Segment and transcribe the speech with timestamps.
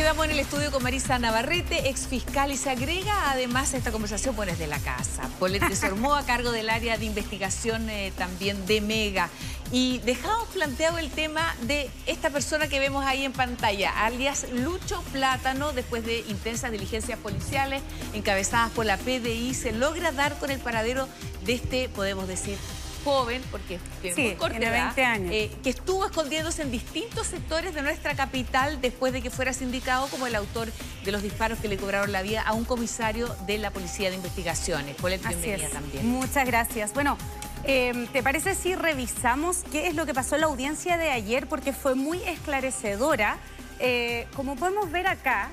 [0.00, 3.92] quedamos en el estudio con Marisa Navarrete, ex fiscal, y se agrega además a esta
[3.92, 5.28] conversación, bueno, es de la casa.
[5.38, 9.28] Paulette Sormó a cargo del área de investigación eh, también de Mega.
[9.72, 15.02] Y dejamos planteado el tema de esta persona que vemos ahí en pantalla, alias Lucho
[15.12, 17.82] Plátano, después de intensas diligencias policiales
[18.14, 21.08] encabezadas por la PDI, se logra dar con el paradero
[21.44, 22.56] de este, podemos decir,
[23.04, 25.32] joven, porque tiene, 20 años.
[25.32, 30.08] Eh, que estuvo escondiéndose en distintos sectores de nuestra capital después de que fuera sindicado
[30.08, 30.68] como el autor
[31.04, 34.16] de los disparos que le cobraron la vida a un comisario de la Policía de
[34.16, 34.96] Investigaciones.
[34.96, 36.06] Por el bienvenida también.
[36.06, 36.92] Muchas gracias.
[36.94, 37.16] Bueno,
[37.64, 41.46] em, ¿te parece si revisamos qué es lo que pasó en la audiencia de ayer?
[41.46, 43.38] Porque fue muy esclarecedora.
[43.78, 45.50] Eh, como podemos ver acá,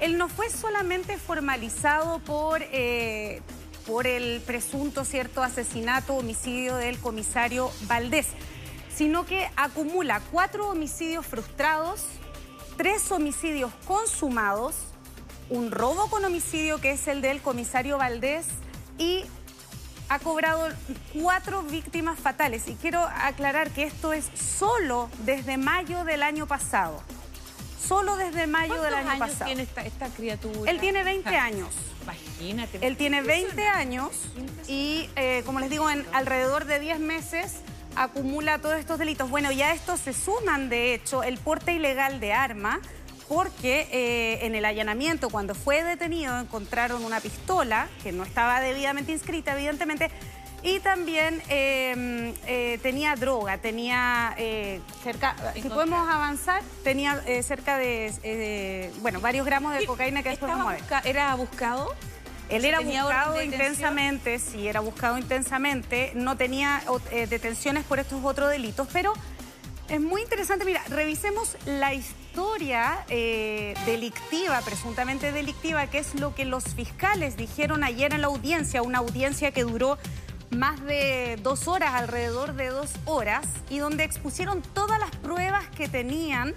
[0.00, 2.62] él no fue solamente formalizado por...
[2.62, 3.42] Eh,
[3.90, 8.28] por el presunto cierto asesinato, homicidio del comisario Valdés,
[8.94, 12.04] sino que acumula cuatro homicidios frustrados,
[12.76, 14.76] tres homicidios consumados,
[15.48, 18.46] un robo con homicidio que es el del comisario Valdés
[18.96, 19.24] y
[20.08, 20.68] ha cobrado
[21.20, 22.68] cuatro víctimas fatales.
[22.68, 27.02] Y quiero aclarar que esto es solo desde mayo del año pasado.
[27.84, 30.70] Solo desde mayo del año años tiene esta, esta criatura?
[30.70, 31.74] Él tiene 20 años.
[32.40, 32.78] Imagínate.
[32.86, 34.10] Él tiene 20 años
[34.66, 37.56] y, eh, como les digo, en alrededor de 10 meses
[37.96, 39.28] acumula todos estos delitos.
[39.28, 42.80] Bueno, ya estos se suman, de hecho, el porte ilegal de arma,
[43.28, 49.12] porque eh, en el allanamiento, cuando fue detenido, encontraron una pistola que no estaba debidamente
[49.12, 50.10] inscrita, evidentemente,
[50.62, 54.34] y también em, eh, tenía droga, tenía
[55.02, 60.74] cerca, si podemos avanzar, tenía cerca de, bueno, varios gramos de cocaína que después vamos
[60.90, 61.94] a ¿Era buscado?
[62.50, 68.50] Él era buscado intensamente, sí, era buscado intensamente, no tenía eh, detenciones por estos otros
[68.50, 69.12] delitos, pero
[69.88, 76.44] es muy interesante, mira, revisemos la historia eh, delictiva, presuntamente delictiva, que es lo que
[76.44, 79.96] los fiscales dijeron ayer en la audiencia, una audiencia que duró
[80.50, 85.88] más de dos horas, alrededor de dos horas, y donde expusieron todas las pruebas que
[85.88, 86.54] tenían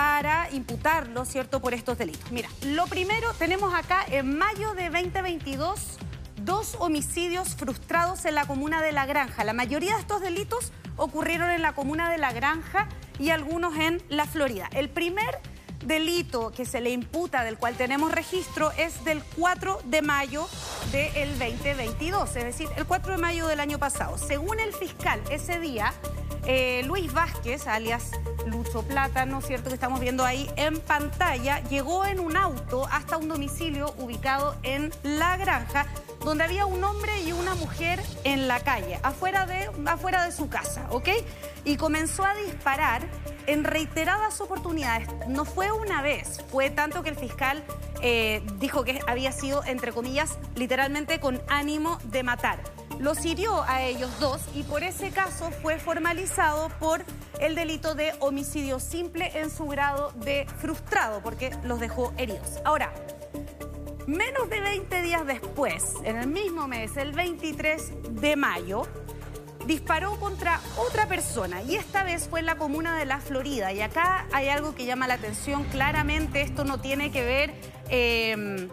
[0.00, 2.32] para imputarlo, ¿cierto?, por estos delitos.
[2.32, 5.98] Mira, lo primero, tenemos acá en mayo de 2022
[6.42, 9.44] dos homicidios frustrados en la comuna de La Granja.
[9.44, 12.88] La mayoría de estos delitos ocurrieron en la comuna de La Granja
[13.18, 14.70] y algunos en La Florida.
[14.72, 15.38] El primer
[15.84, 20.48] delito que se le imputa, del cual tenemos registro, es del 4 de mayo
[20.92, 24.16] del 2022, es decir, el 4 de mayo del año pasado.
[24.16, 25.92] Según el fiscal, ese día
[26.46, 28.12] eh, Luis Vázquez, alias
[28.46, 29.68] Lucho Plata, ¿no es cierto?
[29.68, 34.92] Que estamos viendo ahí en pantalla, llegó en un auto hasta un domicilio ubicado en
[35.02, 35.86] La Granja,
[36.24, 40.48] donde había un hombre y una mujer en la calle, afuera de, afuera de su
[40.48, 41.08] casa, ¿ok?
[41.64, 43.02] Y comenzó a disparar
[43.46, 45.08] en reiteradas oportunidades.
[45.28, 47.62] No fue una vez, fue tanto que el fiscal
[48.02, 52.60] eh, dijo que había sido, entre comillas, literalmente con ánimo de matar
[53.00, 57.02] los hirió a ellos dos y por ese caso fue formalizado por
[57.40, 62.58] el delito de homicidio simple en su grado de frustrado, porque los dejó heridos.
[62.64, 62.92] Ahora,
[64.06, 68.82] menos de 20 días después, en el mismo mes, el 23 de mayo,
[69.66, 73.72] disparó contra otra persona y esta vez fue en la comuna de La Florida.
[73.72, 77.54] Y acá hay algo que llama la atención, claramente esto no tiene que ver...
[77.88, 78.68] Eh,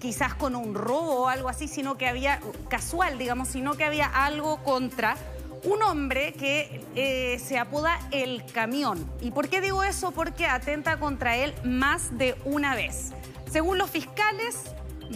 [0.00, 4.06] quizás con un robo o algo así, sino que había, casual, digamos, sino que había
[4.06, 5.16] algo contra
[5.64, 9.10] un hombre que eh, se apoda El Camión.
[9.20, 10.10] ¿Y por qué digo eso?
[10.10, 13.12] Porque atenta contra él más de una vez.
[13.50, 14.56] Según los fiscales,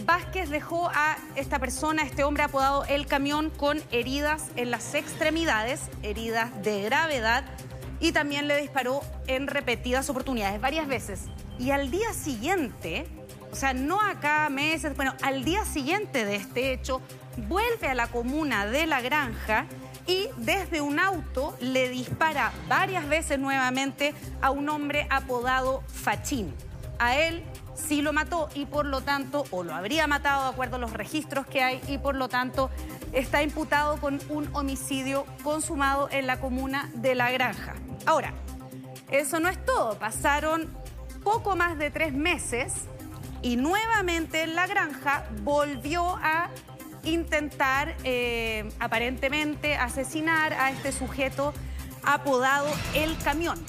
[0.03, 5.89] Vázquez dejó a esta persona, este hombre apodado El Camión, con heridas en las extremidades,
[6.03, 7.45] heridas de gravedad,
[7.99, 11.21] y también le disparó en repetidas oportunidades, varias veces.
[11.57, 13.07] Y al día siguiente,
[13.51, 17.01] o sea, no acá meses, bueno, al día siguiente de este hecho,
[17.47, 19.65] vuelve a la comuna de La Granja
[20.07, 26.53] y desde un auto le dispara varias veces nuevamente a un hombre apodado Fachín.
[26.99, 30.77] A él sí lo mató y por lo tanto, o lo habría matado de acuerdo
[30.77, 32.69] a los registros que hay y por lo tanto
[33.11, 37.75] está imputado con un homicidio consumado en la comuna de La Granja.
[38.05, 38.33] Ahora,
[39.11, 40.69] eso no es todo, pasaron
[41.23, 42.85] poco más de tres meses
[43.45, 46.49] y nuevamente en la granja volvió a
[47.03, 51.53] intentar eh, aparentemente asesinar a este sujeto
[52.01, 52.65] apodado
[52.95, 53.63] El Camión.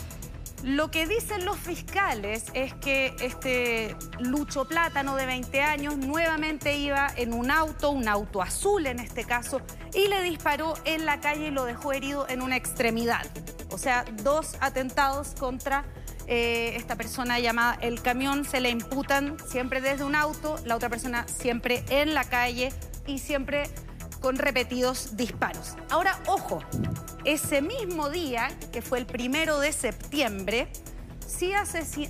[0.63, 7.09] Lo que dicen los fiscales es que este Lucho Plátano de 20 años nuevamente iba
[7.15, 9.61] en un auto, un auto azul en este caso,
[9.93, 13.27] y le disparó en la calle y lo dejó herido en una extremidad.
[13.71, 15.85] O sea, dos atentados contra
[16.27, 20.89] eh, esta persona llamada El Camión, se le imputan siempre desde un auto, la otra
[20.89, 22.73] persona siempre en la calle
[23.07, 23.65] y siempre
[24.21, 25.77] con repetidos disparos.
[25.91, 26.61] Ahora, ojo,
[27.25, 30.69] ese mismo día, que fue el primero de septiembre,
[31.27, 31.53] sí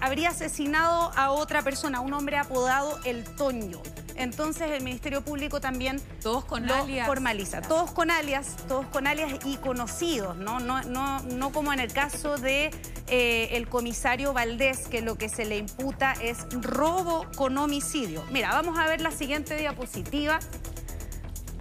[0.00, 3.82] habría asesinado a otra persona, un hombre apodado El Toño.
[4.16, 7.06] Entonces el Ministerio Público también todos con lo alias.
[7.06, 7.60] formaliza.
[7.60, 10.58] Todos con alias, todos con alias y conocidos, ¿no?
[10.58, 12.70] No, no, no como en el caso de
[13.08, 18.24] eh, el comisario Valdés, que lo que se le imputa es robo con homicidio.
[18.30, 20.38] Mira, vamos a ver la siguiente diapositiva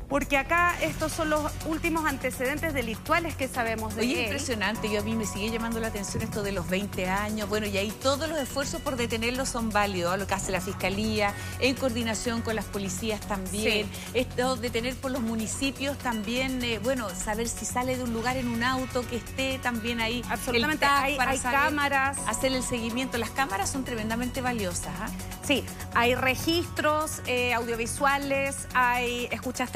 [0.09, 5.03] porque acá estos son los últimos antecedentes delictuales que sabemos de Oye, impresionante, yo a
[5.03, 8.29] mí me sigue llamando la atención esto de los 20 años, bueno, y ahí todos
[8.29, 12.65] los esfuerzos por detenerlo son válidos, lo que hace la Fiscalía, en coordinación con las
[12.65, 18.13] policías también, esto detener por los municipios también, eh, bueno, saber si sale de un
[18.13, 20.23] lugar en un auto que esté también ahí.
[20.29, 22.17] Absolutamente, hay, para cámaras.
[22.27, 24.93] Hacer el seguimiento, las cámaras son tremendamente valiosas.
[24.99, 25.09] ¿ah?
[25.45, 25.63] Sí,
[25.93, 29.71] hay registros eh, audiovisuales, hay escuchas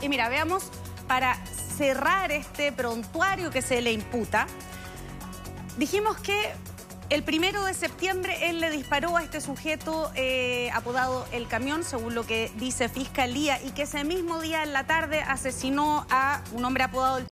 [0.00, 0.70] y mira, veamos,
[1.06, 1.36] para
[1.76, 4.46] cerrar este prontuario que se le imputa,
[5.76, 6.52] dijimos que
[7.10, 12.14] el primero de septiembre él le disparó a este sujeto eh, apodado El Camión, según
[12.14, 16.64] lo que dice Fiscalía, y que ese mismo día en la tarde asesinó a un
[16.64, 17.22] hombre apodado El